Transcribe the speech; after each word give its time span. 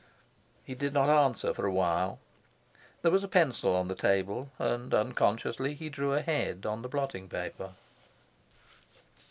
He 0.63 0.73
did 0.73 0.95
not 0.95 1.09
answer 1.11 1.53
for 1.53 1.67
a 1.67 1.71
while. 1.71 2.17
There 3.03 3.11
was 3.11 3.23
a 3.23 3.27
pencil 3.27 3.75
on 3.75 3.87
the 3.87 3.93
table, 3.93 4.49
and 4.57 4.91
unconsciously 4.95 5.75
he 5.75 5.89
drew 5.89 6.13
a 6.13 6.23
head 6.23 6.65
on 6.65 6.81
the 6.81 6.89
blotting 6.89 7.29
paper. 7.29 7.73